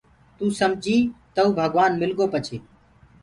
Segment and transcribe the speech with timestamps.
[0.37, 2.57] توٚ سمجيٚ تئو ڀگوآن مِلگو پڇي